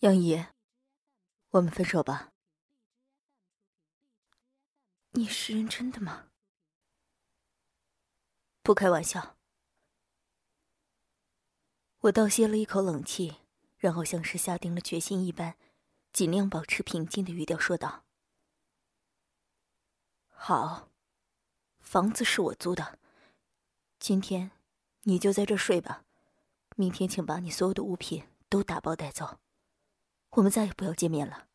[0.00, 0.46] 杨怡，
[1.50, 2.32] 我们分手吧。
[5.10, 6.30] 你是认真的吗？
[8.62, 9.36] 不开玩笑。
[11.98, 13.40] 我倒吸了一口冷气，
[13.76, 15.58] 然后像是下定了决心一般，
[16.14, 18.06] 尽量保持平静的语调说道
[20.32, 20.88] ：“好，
[21.78, 22.98] 房子是我租的，
[23.98, 24.52] 今天
[25.02, 26.06] 你就在这睡吧，
[26.76, 29.38] 明天请把你所有的物品都打包带走。”
[30.30, 31.48] 我们再也不要见面了。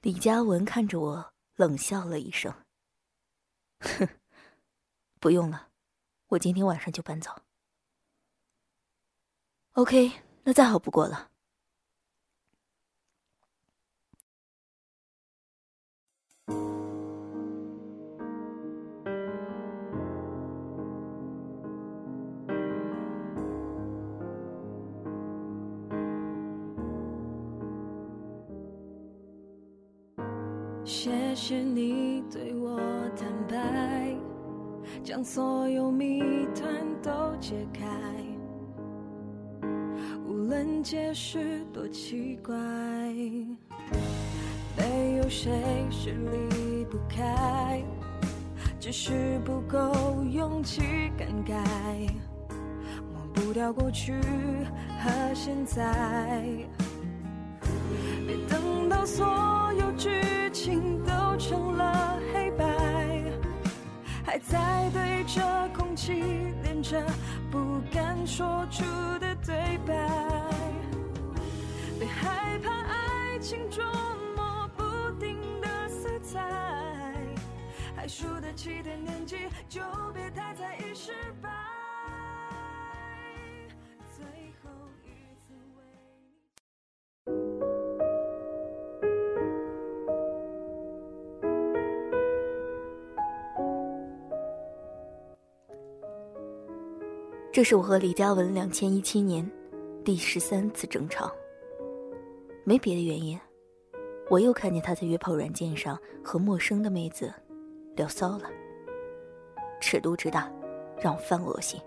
[0.00, 2.64] 李佳文看着我，冷笑了一声
[3.80, 4.08] ：“哼，
[5.20, 5.70] 不用了，
[6.28, 7.42] 我今天晚上就搬走。
[9.72, 11.29] ”OK，那再好不过了。
[31.50, 32.78] 是你对我
[33.16, 34.16] 坦白，
[35.02, 36.20] 将所有谜
[36.54, 37.84] 团都解开。
[40.28, 42.54] 无论解释多奇怪，
[44.76, 45.50] 没有谁
[45.90, 47.82] 是离不开，
[48.78, 50.82] 只是不够勇气
[51.18, 51.64] 更改，
[53.12, 54.12] 抹不掉过去
[55.00, 56.46] 和现在。
[58.24, 59.26] 别等到所
[59.80, 60.08] 有剧
[60.52, 60.99] 情
[64.30, 66.12] 还在对着空气
[66.62, 67.04] 念着
[67.50, 68.84] 不敢说出
[69.18, 69.92] 的对白。
[71.98, 73.84] 别害怕爱情捉
[74.36, 76.40] 摸不定的色彩，
[77.96, 79.82] 还输得起的年纪就
[80.14, 81.10] 别太在意失
[81.42, 81.69] 败。
[97.52, 99.48] 这是我和李嘉文两千一七年
[100.04, 101.32] 第十三次争吵。
[102.62, 103.36] 没别的原因，
[104.28, 107.32] 我又看见他在约炮软件上和陌生的妹子
[107.96, 108.44] 聊骚了，
[109.80, 110.48] 尺度之大，
[111.02, 111.80] 让我犯恶心。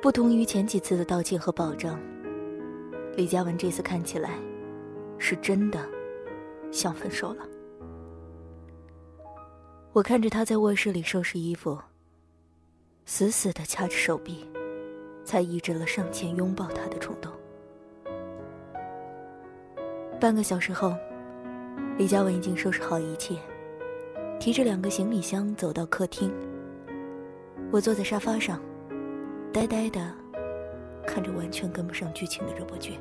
[0.00, 2.00] 不同于前几次的道歉和保证，
[3.14, 4.38] 李嘉文这次看起来
[5.18, 5.86] 是真的
[6.72, 7.46] 想分手了。
[9.92, 11.78] 我看着他在卧室里收拾衣服。
[13.10, 14.46] 死死的掐着手臂，
[15.24, 17.32] 才抑制了上前拥抱他的冲动。
[20.20, 20.94] 半个小时后，
[21.96, 23.34] 李佳文已经收拾好一切，
[24.38, 26.30] 提着两个行李箱走到客厅。
[27.72, 28.60] 我坐在沙发上，
[29.54, 30.14] 呆呆的
[31.06, 32.98] 看着完全跟不上剧情的热播剧。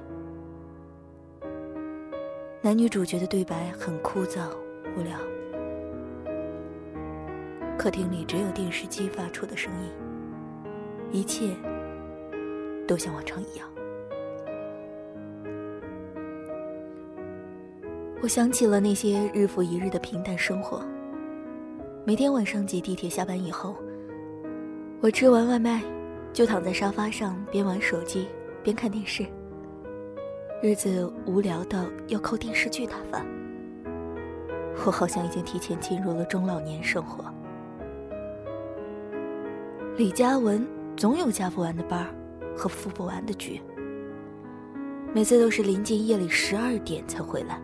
[2.61, 4.47] 男女主角的对白很枯燥
[4.97, 5.19] 无聊。
[7.77, 9.91] 客厅里只有电视机发出的声音，
[11.11, 11.55] 一切
[12.87, 13.69] 都像往常一样。
[18.21, 20.83] 我想起了那些日复一日的平淡生活。
[22.03, 23.75] 每天晚上挤地铁下班以后，
[24.99, 25.83] 我吃完外卖，
[26.33, 28.27] 就躺在沙发上边玩手机
[28.63, 29.23] 边看电视。
[30.63, 33.23] 日子无聊到要靠电视剧打发。
[34.85, 37.31] 我好像已经提前进入了中老年生活。
[39.97, 40.63] 李佳文
[40.95, 42.13] 总有加不完的班儿
[42.55, 43.59] 和复不完的局，
[45.11, 47.59] 每次都是临近夜里十二点才回来。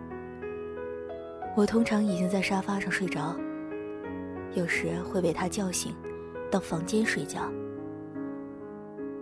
[1.56, 3.38] 我通常已经在沙发上睡着，
[4.56, 5.96] 有时会被他叫醒，
[6.50, 7.52] 到房间睡觉。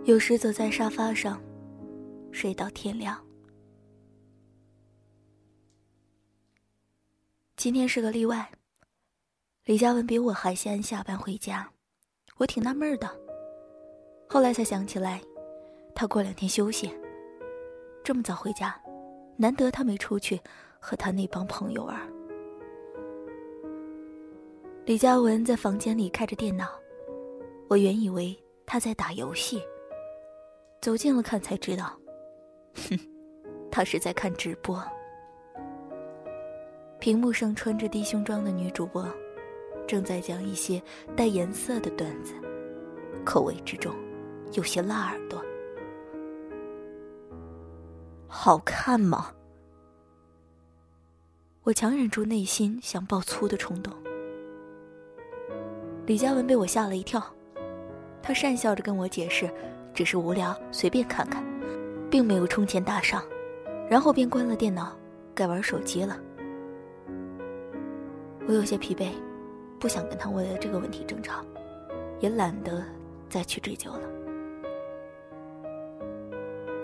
[0.04, 1.38] 有时则在沙发上
[2.30, 3.22] 睡到天亮。
[7.58, 8.52] 今天是个例外，
[9.66, 11.71] 李佳文比我还先下班回家。
[12.42, 13.08] 我挺纳闷的，
[14.28, 15.22] 后来才想起来，
[15.94, 16.92] 他过两天休息，
[18.02, 18.74] 这么早回家，
[19.36, 20.40] 难得他没出去
[20.80, 21.96] 和他那帮朋友玩。
[24.84, 26.66] 李嘉文在房间里开着电脑，
[27.68, 29.62] 我原以为他在打游戏，
[30.80, 31.96] 走近了看才知道，
[32.74, 32.98] 哼，
[33.70, 34.82] 他是在看直播。
[36.98, 39.08] 屏幕上穿着低胸装的女主播。
[39.86, 40.82] 正在讲一些
[41.16, 42.34] 带颜色的段子，
[43.24, 43.94] 口味之中
[44.52, 45.42] 有些辣耳朵。
[48.26, 49.32] 好看吗？
[51.64, 53.92] 我强忍住内心想爆粗的冲动。
[56.06, 57.22] 李嘉文被我吓了一跳，
[58.20, 59.48] 他讪笑着跟我解释
[59.94, 61.44] ：“只是无聊随便看看，
[62.10, 63.22] 并没有充钱打赏，
[63.88, 64.98] 然后便关了电脑，
[65.34, 66.18] 该玩手机了。
[68.48, 69.12] 我有些疲惫，
[69.82, 71.44] 不想跟他为了这个问题争吵，
[72.20, 72.84] 也懒得
[73.28, 74.02] 再去追究了。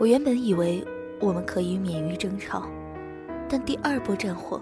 [0.01, 0.85] 我原本以为
[1.21, 2.69] 我们可以免于争吵，
[3.49, 4.61] 但第二波战火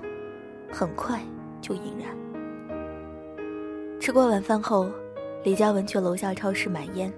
[0.71, 1.19] 很快
[1.62, 2.15] 就引燃。
[3.99, 4.87] 吃过晚饭后，
[5.43, 7.11] 李佳文去楼下超市买烟，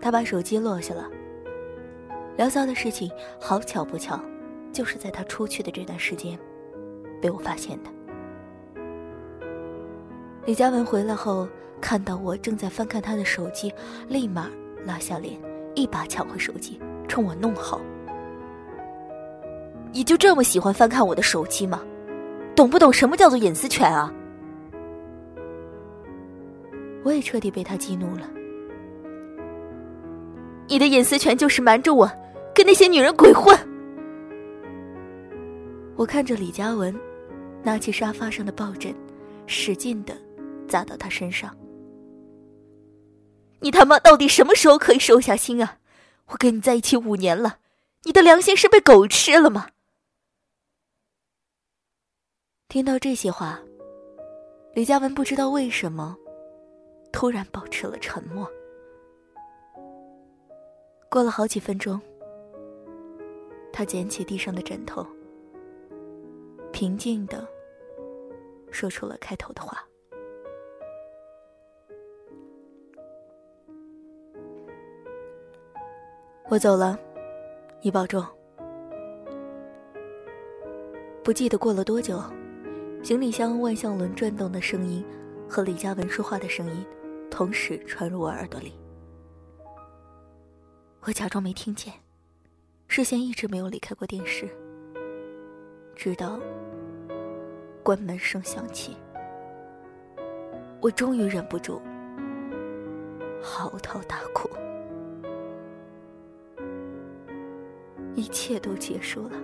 [0.00, 1.08] 他把手机落下了。
[2.36, 3.08] 聊骚的事情，
[3.40, 4.20] 好巧不巧，
[4.72, 6.36] 就是在他出去的这段时间，
[7.22, 7.95] 被我发现的。
[10.46, 11.48] 李佳文回来后，
[11.80, 13.74] 看到我正在翻看他的手机，
[14.08, 14.48] 立马
[14.84, 15.36] 拉下脸，
[15.74, 17.80] 一把抢回手机，冲我怒吼
[19.92, 21.82] ：“你就这么喜欢翻看我的手机吗？
[22.54, 24.14] 懂不懂什么叫做隐私权啊？”
[27.02, 28.30] 我也彻底被他激怒了。
[30.68, 32.08] 你的隐私权就是瞒着我，
[32.54, 33.52] 跟那些女人鬼混。
[35.96, 36.94] 我看着李佳文，
[37.64, 38.94] 拿起沙发上的抱枕，
[39.48, 40.14] 使劲的。
[40.66, 41.56] 砸到他身上！
[43.60, 45.78] 你他妈到底什么时候可以收下心啊？
[46.26, 47.58] 我跟你在一起五年了，
[48.02, 49.68] 你的良心是被狗吃了吗？
[52.68, 53.60] 听到这些话，
[54.74, 56.16] 李佳文不知道为什么，
[57.12, 58.46] 突然保持了沉默。
[61.08, 62.00] 过了好几分钟，
[63.72, 65.06] 他捡起地上的枕头，
[66.72, 67.48] 平静的
[68.70, 69.82] 说出了开头的话。
[76.48, 76.96] 我走了，
[77.82, 78.24] 你保重。
[81.24, 82.22] 不记得过了多久，
[83.02, 85.04] 行李箱万向轮转动的声音
[85.48, 86.86] 和李佳文说话的声音
[87.28, 88.78] 同时传入我耳朵里。
[91.00, 91.92] 我假装没听见，
[92.86, 94.48] 视线一直没有离开过电视，
[95.96, 96.38] 直到
[97.82, 98.96] 关门声响起，
[100.80, 101.82] 我终于忍不住
[103.42, 104.48] 嚎啕大哭。
[108.16, 109.36] 一切都结束了，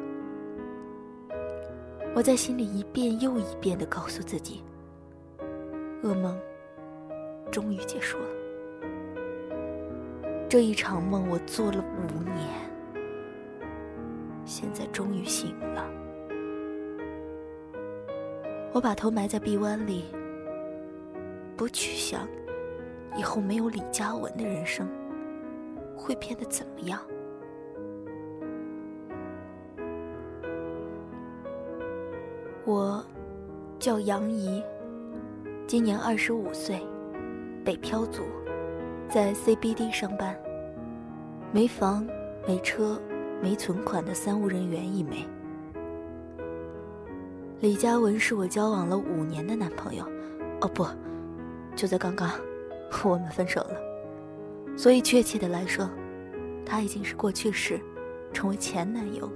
[2.15, 4.65] 我在心里一遍又一遍的告诉自己，
[6.03, 6.35] 噩梦
[7.51, 8.25] 终于结束了。
[10.49, 12.49] 这一场梦我做了五年，
[14.47, 15.87] 现在终于醒了。
[18.73, 20.07] 我把头埋在臂弯里，
[21.59, 22.27] 不去想
[23.19, 24.89] 以后没有李佳文的人生
[25.95, 26.99] 会变得怎么样。
[32.65, 33.05] 我
[33.81, 34.63] 叫杨怡，
[35.67, 36.81] 今年二十五岁，
[37.65, 38.23] 北漂族，
[39.09, 40.37] 在 CBD 上班，
[41.51, 42.07] 没房、
[42.47, 43.03] 没车、
[43.43, 45.27] 没存款的三无人员一枚。
[47.59, 50.05] 李佳文是我交往了五年的男朋友，
[50.61, 50.87] 哦不，
[51.75, 52.31] 就在刚刚，
[53.03, 53.77] 我们分手了。
[54.77, 55.91] 所以确切的来说，
[56.65, 57.81] 他已经是过去式，
[58.33, 59.33] 成为前男友了。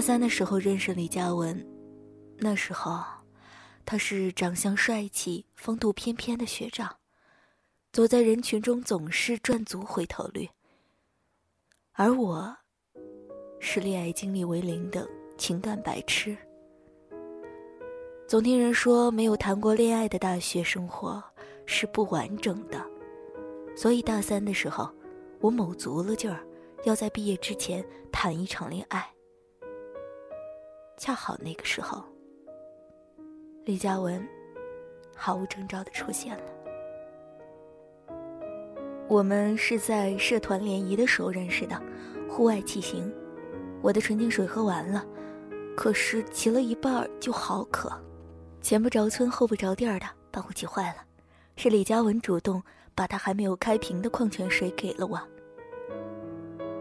[0.00, 1.62] 大三的时候认识李佳文，
[2.38, 3.04] 那时候
[3.84, 6.96] 他是长相帅气、风度翩翩的学长，
[7.92, 10.48] 走在人群中总是赚足回头率。
[11.92, 12.56] 而我，
[13.60, 16.34] 是恋爱经历为零的情感白痴。
[18.26, 21.22] 总听人说，没有谈过恋爱的大学生活
[21.66, 22.82] 是不完整的，
[23.76, 24.90] 所以大三的时候，
[25.40, 26.42] 我卯足了劲儿，
[26.84, 29.06] 要在毕业之前谈一场恋爱。
[31.00, 32.04] 恰好那个时候，
[33.64, 34.22] 李佳文
[35.16, 36.44] 毫无征兆的出现了。
[39.08, 41.82] 我们是在社团联谊的时候认识的，
[42.28, 43.10] 户外骑行。
[43.80, 45.02] 我的纯净水喝完了，
[45.74, 47.90] 可是骑了一半就好渴，
[48.60, 50.96] 前不着村后不着店的，把我急坏了。
[51.56, 52.62] 是李佳文主动
[52.94, 55.18] 把他还没有开瓶的矿泉水给了我。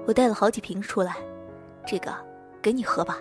[0.06, 1.16] 我带了好几瓶出来，
[1.88, 2.14] 这个
[2.62, 3.18] 给你喝吧。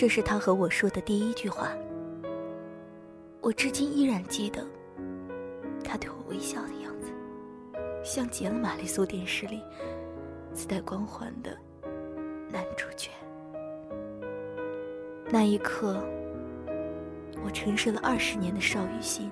[0.00, 1.76] 这是他和我说的第一句话。
[3.42, 4.66] 我至今依然记得，
[5.84, 7.12] 他对我微笑的样子，
[8.02, 9.62] 像极了玛丽苏电视里
[10.54, 11.54] 自带光环的
[12.50, 13.10] 男主角。
[15.28, 16.02] 那一刻，
[17.44, 19.30] 我沉睡了二十年的少女心，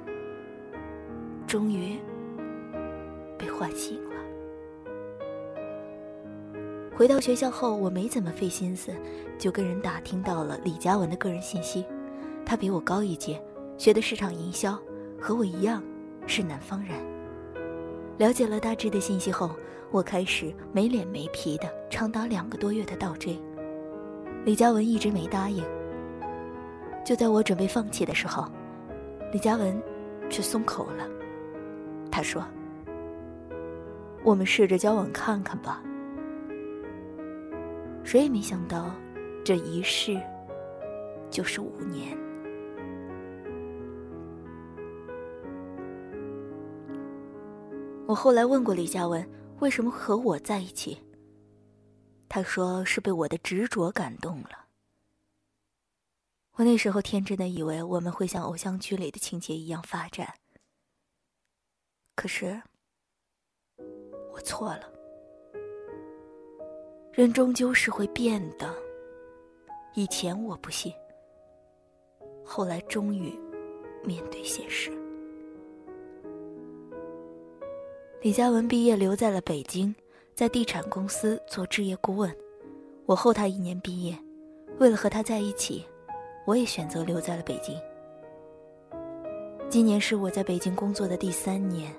[1.46, 1.98] 终于
[3.38, 3.98] 被唤醒。
[6.98, 8.92] 回到学校后，我没怎么费心思，
[9.38, 11.86] 就跟人打听到了李佳文的个人信息。
[12.44, 13.40] 他比我高一届，
[13.76, 14.76] 学的市场营销，
[15.20, 15.80] 和我一样
[16.26, 16.98] 是南方人，
[18.16, 19.52] 了解了大致的信息后，
[19.92, 23.40] 我开始没脸没皮的长达两个多月的倒追。
[24.44, 25.64] 李嘉文一直没答应。
[27.04, 28.44] 就在我准备放弃的时候，
[29.32, 29.80] 李嘉文
[30.28, 31.06] 却松口了。
[32.10, 32.44] 他说
[34.24, 35.80] ：“我们试着交往看看吧。”
[38.08, 38.90] 谁也没想到，
[39.44, 40.18] 这一试
[41.30, 42.16] 就是五年。
[48.06, 50.98] 我后来问过李佳文，为什么和我在一起？
[52.30, 54.68] 他说是被我的执着感动了。
[56.52, 60.32] 我那时候天真的以为我们会像偶像剧里的情节一样发展，
[62.16, 62.62] 可是
[64.32, 64.97] 我错了。
[67.18, 68.72] 人终究是会变的，
[69.94, 70.92] 以前我不信，
[72.44, 73.36] 后来终于
[74.04, 74.92] 面对现实。
[78.22, 79.92] 李嘉文毕业留在了北京，
[80.36, 82.32] 在地产公司做置业顾问。
[83.04, 84.16] 我后他一年毕业，
[84.78, 85.84] 为了和他在一起。
[86.46, 87.76] 我也选择留在了北京。
[89.68, 91.92] 今年是我在北京工作的第三年，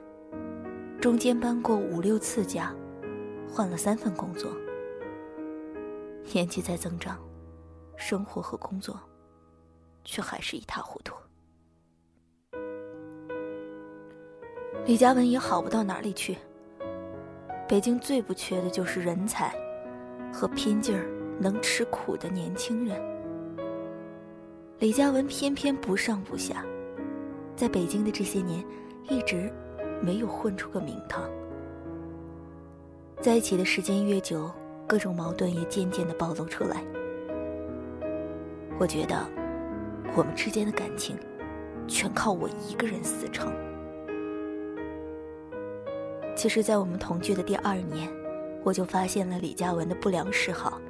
[1.02, 2.74] 中间搬过五六次家，
[3.52, 4.50] 换了三份工作。
[6.26, 7.20] 年纪在增长，
[7.96, 9.00] 生活和工作
[10.04, 11.16] 却还是一塌糊涂。
[14.86, 16.38] 李嘉文也好不到哪里去。
[17.68, 19.54] 北京最不缺的就是人才
[20.34, 21.08] 和拼劲儿、
[21.40, 23.00] 能吃苦的年轻人。
[24.80, 26.66] 李嘉文偏偏不上不下，
[27.56, 28.66] 在北京的这些年，
[29.10, 29.54] 一直
[30.02, 31.30] 没有混出个名堂。
[33.22, 34.50] 在一起的时间越久，
[34.90, 36.84] 各种矛盾也渐渐的暴露出来。
[38.80, 39.24] 我觉得，
[40.16, 41.16] 我们之间的感情，
[41.88, 43.54] 全靠我一个人死撑。
[46.36, 48.10] 其实，在我们同居的第二年，
[48.64, 50.82] 我就发现了李佳文的不良嗜好，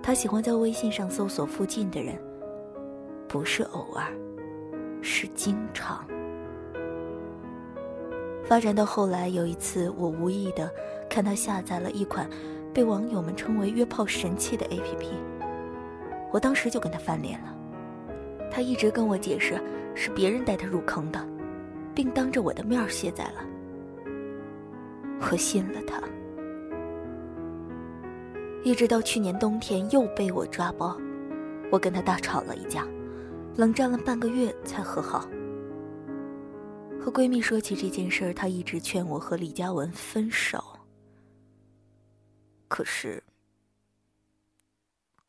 [0.00, 2.16] 他喜欢在微信上搜索附近的人。
[3.26, 4.04] 不是偶尔，
[5.00, 6.06] 是经常。
[8.44, 10.70] 发展到后来，有一次我无意的
[11.10, 12.28] 看他下载了一款
[12.72, 15.08] 被网友们称为“约炮神器”的 APP，
[16.32, 17.54] 我当时就跟他翻脸了。
[18.50, 19.60] 他一直跟我解释
[19.94, 21.26] 是别人带他入坑的，
[21.94, 23.44] 并当着我的面卸载了。
[25.30, 26.02] 我信了他，
[28.62, 30.96] 一直到去年冬天又被我抓包，
[31.70, 32.86] 我跟他大吵了一架。
[33.54, 35.28] 冷战了半个月才和好。
[36.98, 40.64] 和闺蜜说起这件事儿，她一直劝我和李佳文分手。
[42.72, 43.22] 可是，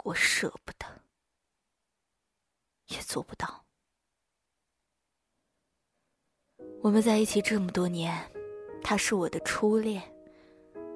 [0.05, 0.85] 我舍不得，
[2.88, 3.65] 也做不到。
[6.81, 8.17] 我们在一起这么多年，
[8.81, 10.01] 他是我的初恋，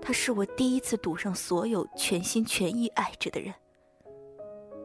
[0.02, 3.54] 他是我第一次赌上所有、全心全意爱着的人。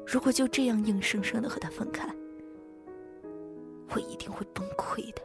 [0.04, 2.12] 如果就这样硬生生的和他分开，
[3.90, 5.22] 我一定会崩溃的。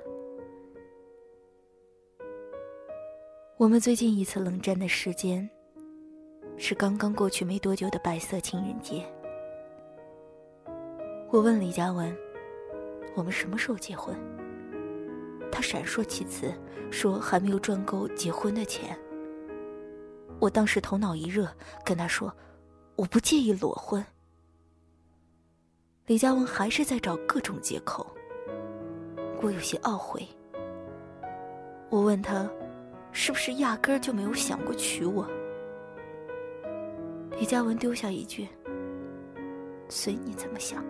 [3.57, 5.49] 我们最近一次冷战的时间，
[6.57, 9.05] 是刚刚过去没多久的白色情人节。
[11.29, 12.15] 我问李佳文
[13.15, 14.15] ：“我们什么时候结婚？”
[15.51, 16.51] 他闪烁其词，
[16.89, 18.97] 说还没有赚够结婚的钱。
[20.39, 21.47] 我当时头脑一热，
[21.85, 22.33] 跟他说
[22.97, 24.03] ：“我不介意裸婚。”
[26.07, 28.05] 李佳文还是在找各种借口。
[29.41, 30.27] 我有些懊悔。
[31.89, 32.49] 我问他，
[33.11, 35.27] 是不是压根儿就没有想过娶我？
[37.39, 38.47] 李佳文丢下一句
[39.89, 40.83] ：“随你怎么想。”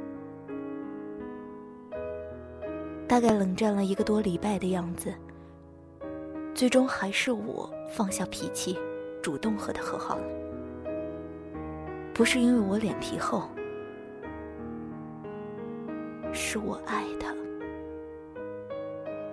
[3.06, 5.14] 大概冷战了一个多礼拜的样子，
[6.56, 8.80] 最终还是我放下脾气，
[9.22, 10.24] 主动和他和好了。
[12.14, 13.44] 不是因为我脸皮厚，
[16.32, 17.36] 是我爱他。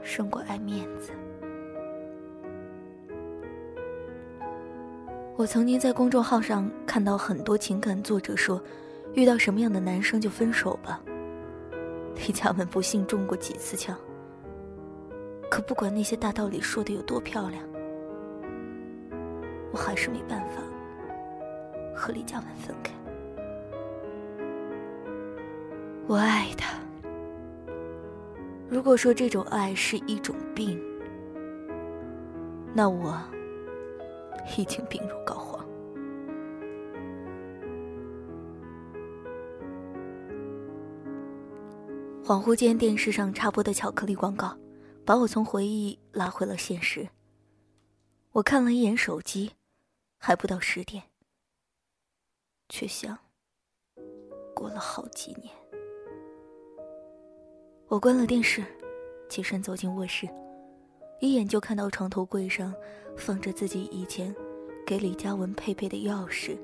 [0.02, 1.12] 胜过爱面子。
[5.44, 8.58] 我曾经在公众号上看到很多情感作者说，
[9.12, 10.98] 遇到什么样的男生就分手吧。
[12.16, 13.94] 李佳文不幸中过几次枪，
[15.50, 17.62] 可不管那些大道理说的有多漂亮，
[19.70, 20.62] 我还是没办法
[21.94, 22.94] 和李佳文分开。
[26.06, 26.78] 我爱他。
[28.66, 30.80] 如果说这种爱是一种病，
[32.72, 33.14] 那我
[34.56, 35.64] 已经病入膏肓。
[42.24, 44.56] 恍惚间，电视上插播的巧克力广告，
[45.04, 47.06] 把我从回忆拉回了现实。
[48.32, 49.52] 我看了一眼手机，
[50.18, 51.02] 还不到十点，
[52.70, 53.18] 却像
[54.54, 55.54] 过了好几年。
[57.88, 58.64] 我关了电视，
[59.28, 60.26] 起身走进卧室，
[61.20, 62.74] 一眼就看到床头柜上
[63.16, 64.34] 放着自己以前
[64.86, 66.58] 给李佳文配备的钥匙。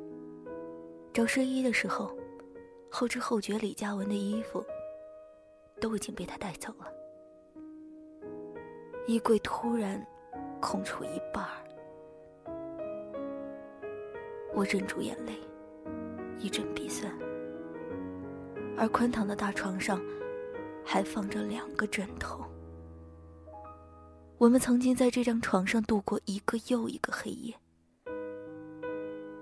[1.13, 2.15] 找睡衣的时候，
[2.91, 4.65] 后知后觉李佳文的衣服
[5.81, 6.87] 都已经被他带走了。
[9.07, 10.05] 衣柜突然
[10.61, 11.65] 空出一半儿，
[14.55, 15.33] 我忍住眼泪，
[16.39, 17.11] 一阵鼻酸。
[18.77, 20.01] 而宽敞的大床上
[20.85, 22.45] 还放着两个枕头。
[24.41, 27.55] 我们曾经在这张床上度过一个又一个黑夜，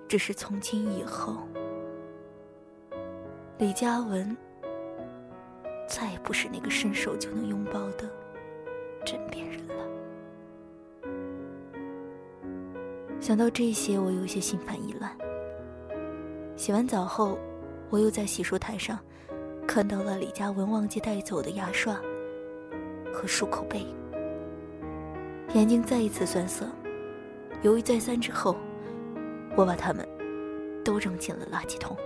[0.08, 1.46] 只是从今以后，
[3.58, 4.36] 李佳文
[5.86, 8.10] 再也不是那个伸手就能拥抱的。
[9.06, 9.86] 枕边人了。
[13.20, 15.16] 想到这些，我有些心烦意乱。
[16.56, 17.38] 洗完澡后，
[17.88, 18.98] 我又在洗漱台上
[19.64, 21.94] 看到了李佳文忘记带走的牙刷
[23.12, 23.86] 和漱口杯，
[25.54, 26.66] 眼睛再一次酸涩。
[27.62, 28.56] 犹豫再三之后，
[29.56, 30.06] 我把它们
[30.84, 31.96] 都扔进了垃圾桶，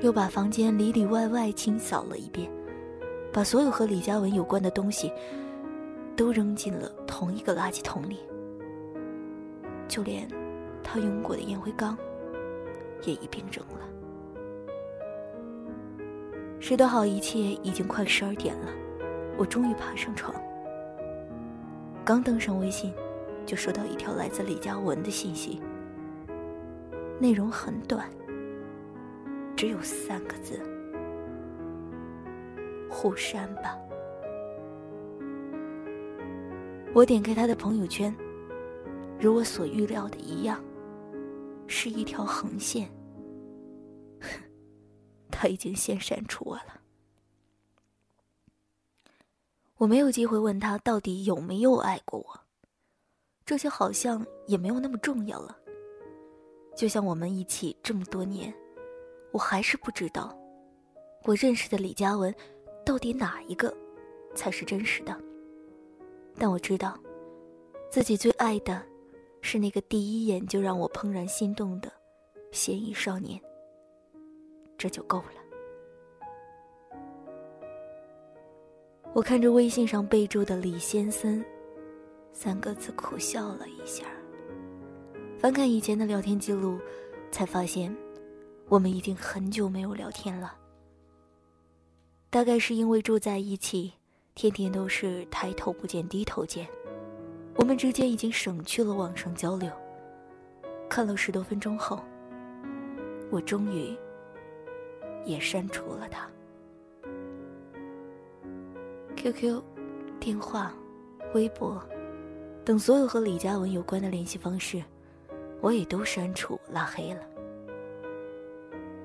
[0.00, 2.50] 又把房间里里外外清扫了一遍，
[3.32, 5.12] 把所有和李佳文有关的东西。
[6.14, 8.18] 都扔进了同一个垃圾桶里，
[9.88, 10.28] 就连
[10.84, 11.96] 他用过的烟灰缸
[13.04, 13.80] 也一并扔了。
[16.60, 18.68] 拾掇好一切，已经快十二点了，
[19.38, 20.34] 我终于爬上床。
[22.04, 22.92] 刚登上微信，
[23.46, 25.62] 就收到一条来自李佳文的信息，
[27.20, 28.10] 内容很短，
[29.56, 30.60] 只有三个字
[32.90, 33.78] ：“互删吧。”
[36.92, 38.12] 我点开他的朋友圈，
[39.20, 40.60] 如我所预料的一样，
[41.68, 42.88] 是一条横线。
[44.20, 44.28] 哼
[45.30, 46.81] 他已经先删除我了。
[49.82, 52.40] 我没有机会问他到底有没有爱过我，
[53.44, 55.58] 这些好像也没有那么重要了。
[56.76, 58.54] 就像我们一起这么多年，
[59.32, 60.38] 我还是不知道，
[61.24, 62.32] 我认识的李佳文，
[62.86, 63.76] 到底哪一个
[64.36, 65.20] 才是真实的。
[66.38, 66.96] 但我知道，
[67.90, 68.80] 自己最爱的，
[69.40, 71.92] 是那个第一眼就让我怦然心动的
[72.52, 73.40] 嫌疑少年。
[74.78, 75.41] 这就够了。
[79.14, 81.44] 我看着微信上备注的“李先生”
[82.32, 84.04] 三个字，苦笑了一下。
[85.38, 86.78] 翻看以前的聊天记录，
[87.30, 87.94] 才发现，
[88.68, 90.54] 我们已经很久没有聊天了。
[92.30, 93.92] 大概是因为住在一起。
[94.34, 96.66] 天天都是抬头不见低头见，
[97.56, 99.70] 我们之间已经省去了网上交流。
[100.88, 102.02] 看了十多分钟后，
[103.30, 103.94] 我终于
[105.26, 106.26] 也删除了他。
[109.22, 109.62] QQ、
[110.18, 110.74] 电话、
[111.32, 111.80] 微博
[112.64, 114.82] 等所有和李佳文有关的联系方式，
[115.60, 117.20] 我也都删除拉黑了。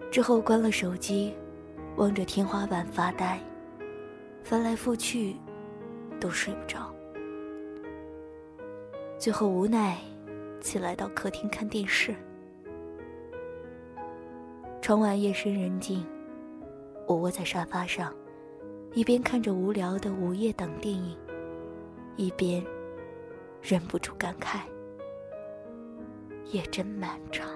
[0.10, 1.36] 之后关了手机，
[1.97, 3.39] 望着天花板发呆。
[4.43, 5.36] 翻来覆去，
[6.19, 6.91] 都睡不着。
[9.19, 9.99] 最后无奈，
[10.60, 12.15] 起来到客厅看电视。
[14.82, 16.03] 窗外夜深人静，
[17.06, 18.12] 我窝在沙发上，
[18.93, 21.15] 一边看着无聊的午夜档电影，
[22.15, 22.63] 一边
[23.62, 24.62] 忍不住感慨：
[26.52, 27.47] 夜真漫长。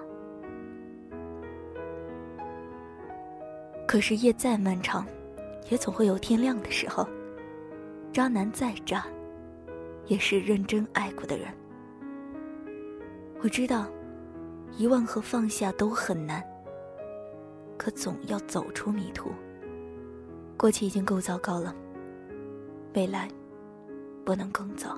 [3.88, 5.06] 可是夜再漫长。
[5.70, 7.08] 也总会有天亮的时候。
[8.12, 9.06] 渣男再渣，
[10.06, 11.48] 也是认真爱过的人。
[13.41, 13.88] 我知道，
[14.78, 16.44] 遗忘和放下都很难，
[17.78, 19.32] 可总要走出迷途。
[20.62, 21.76] 过去已经够糟糕了，
[22.93, 23.28] 未来
[24.24, 24.95] 不能更糟。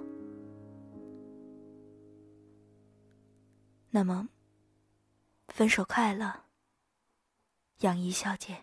[3.89, 4.27] 那么，
[5.47, 6.43] 分手快乐，
[7.79, 8.62] 杨怡小姐。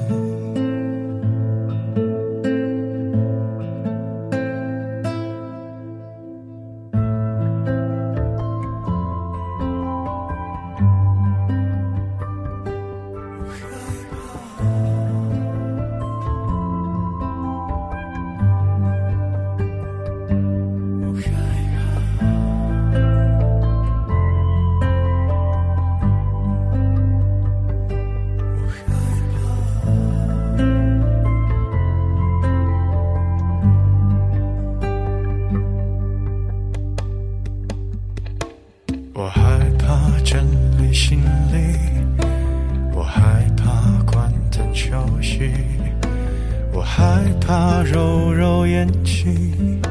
[49.01, 49.81] 揉眼睛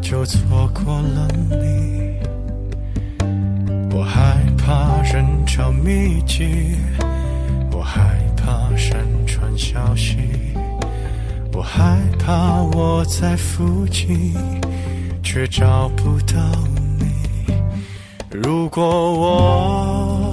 [0.00, 2.16] 就错过了你，
[3.94, 6.76] 我害怕人潮密集，
[7.72, 10.16] 我害怕山川消息，
[11.52, 14.34] 我害怕我在附近
[15.22, 16.36] 却找不到
[16.98, 17.54] 你。
[18.30, 20.32] 如果我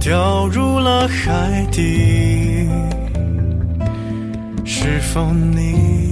[0.00, 2.68] 掉入了海底，
[4.64, 6.11] 是否你